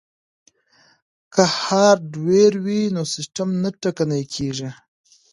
[1.33, 4.69] که هارډویر وي نو سیستم نه ټکنی کیږي.